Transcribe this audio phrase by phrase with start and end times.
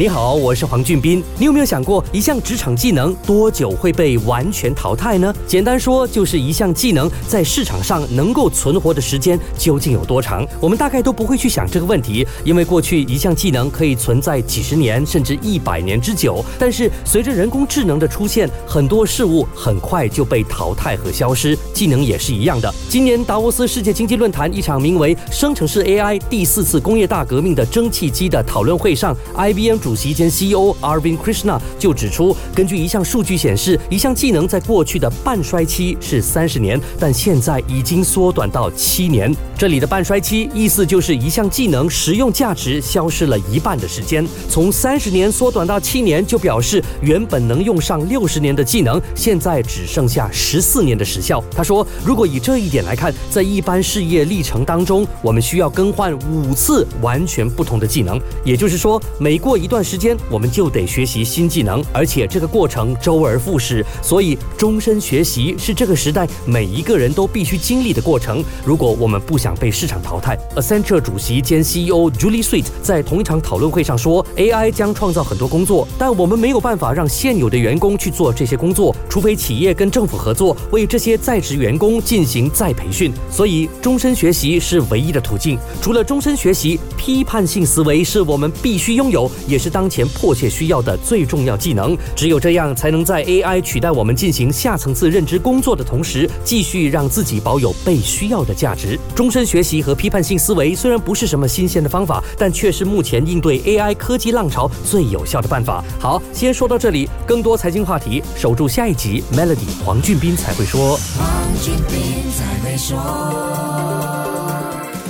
[0.00, 1.24] 你好，我是黄俊斌。
[1.38, 5.34] 你有没有想过，一项职场技能多久会被完全淘汰呢？
[5.44, 10.46] 简单说，就是一项技能在市场上能够存活的时间究竟有多长？
[10.60, 16.44] 我们大概都不会去想这个问题，因为过去一项技能可以存在几十年甚至一百年之久。
[16.60, 22.72] 但是随着人工智能的出现，很多事物很快就被淘汰和消失，技能也是一样的。
[22.88, 29.87] 今年达沃斯世界经济论坛一场名为“生成式 AI 第四次工业大革命”的蒸汽机的讨论会上，IBM。
[29.88, 39.34] 主席兼 CEO Arvin Krishna 就指出，根据一项数据显示，一项技能在过去的半衰期是三十年，但现在已经缩短到七年。
[39.56, 44.28] 这里的半衰期意思就是一项技能实用价值消失了一半的时间。
[44.50, 51.42] 从三十年缩短到七年，就表示原本能用上六十年的技能，现在只剩下十四年的时效。
[51.50, 59.77] 他说，如果以这一点来看，在一般事业历程当中，我们需要更换五次完全不同的技能，也就是说，每过一段。
[59.78, 68.42] 段时间我们就得学习新技能，而且这个过程周而复始，所以终身学习是这个时代每一个人都必须经历的过程。
[68.64, 83.12] 如果我们不想被市场淘汰，Accenture 主席兼 CEO Julie Sweet 在同一场讨论会上说：“AI 将创造很多工作，但我们没有办法让现有的员工去做这些工作，除非企业跟政府合作，为这些在职员工进行再培训。
[83.30, 85.56] 所以终身学习是唯一的途径。
[85.80, 98.98] 除了终身学习，批判性思维是我们必须拥有，也是。”当前迫切需要的最重要技能，只有这样才能在 AI 取代我们进行下层次认知工作的同时，继续让自己保有被需要的价值。
[99.14, 105.84] 终身学习和批判性思维虽然不是什么新鲜的方法，但却是目前应对 AI 科技浪潮最有效的办法。
[105.98, 109.22] 好，先说到这里，更多财经话题，守住下一集。
[109.32, 110.98] Melody 黄俊斌才会说。
[111.16, 111.26] 黄
[111.62, 114.47] 俊斌才会说。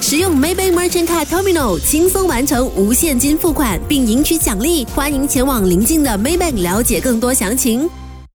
[0.08, 4.86] 使用 Maybank Merchant Card Terminal 轻松完成无现金付款，并赢取奖励。
[4.86, 7.90] 欢迎前往邻近的 Maybank 了解更多详情。